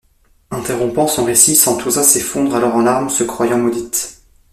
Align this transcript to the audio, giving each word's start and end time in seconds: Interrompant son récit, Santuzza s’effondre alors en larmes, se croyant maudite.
Interrompant 0.49 1.05
son 1.05 1.25
récit, 1.25 1.55
Santuzza 1.55 2.01
s’effondre 2.01 2.55
alors 2.55 2.73
en 2.73 2.81
larmes, 2.81 3.11
se 3.11 3.23
croyant 3.23 3.59
maudite. 3.59 4.23